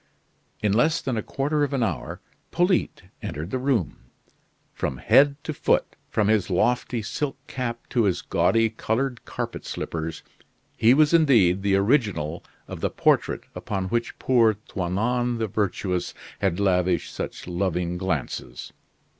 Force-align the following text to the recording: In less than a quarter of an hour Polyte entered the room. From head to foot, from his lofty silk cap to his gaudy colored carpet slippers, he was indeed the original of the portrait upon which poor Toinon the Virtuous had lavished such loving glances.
In 0.63 0.73
less 0.73 0.99
than 0.99 1.15
a 1.15 1.21
quarter 1.21 1.63
of 1.63 1.73
an 1.73 1.83
hour 1.83 2.21
Polyte 2.49 3.03
entered 3.21 3.51
the 3.51 3.59
room. 3.59 3.97
From 4.73 4.97
head 4.97 5.35
to 5.43 5.53
foot, 5.53 5.95
from 6.09 6.27
his 6.27 6.49
lofty 6.49 7.03
silk 7.03 7.37
cap 7.45 7.85
to 7.89 8.05
his 8.05 8.23
gaudy 8.23 8.71
colored 8.71 9.23
carpet 9.25 9.63
slippers, 9.63 10.23
he 10.75 10.95
was 10.95 11.13
indeed 11.13 11.61
the 11.61 11.75
original 11.75 12.43
of 12.67 12.79
the 12.81 12.89
portrait 12.89 13.43
upon 13.53 13.89
which 13.89 14.17
poor 14.17 14.55
Toinon 14.67 15.37
the 15.37 15.45
Virtuous 15.45 16.15
had 16.39 16.59
lavished 16.59 17.13
such 17.13 17.45
loving 17.45 17.99
glances. 17.99 18.73